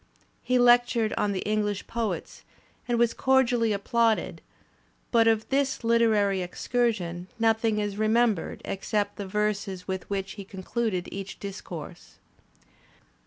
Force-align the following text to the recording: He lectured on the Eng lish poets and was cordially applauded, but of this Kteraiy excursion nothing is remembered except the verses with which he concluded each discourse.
He 0.41 0.57
lectured 0.57 1.13
on 1.13 1.31
the 1.31 1.45
Eng 1.45 1.63
lish 1.65 1.85
poets 1.85 2.41
and 2.87 2.97
was 2.97 3.13
cordially 3.13 3.71
applauded, 3.71 4.41
but 5.11 5.27
of 5.27 5.47
this 5.49 5.77
Kteraiy 5.77 6.43
excursion 6.43 7.27
nothing 7.37 7.77
is 7.77 7.97
remembered 7.97 8.63
except 8.65 9.17
the 9.17 9.27
verses 9.27 9.87
with 9.87 10.09
which 10.09 10.31
he 10.31 10.43
concluded 10.43 11.07
each 11.11 11.39
discourse. 11.39 12.15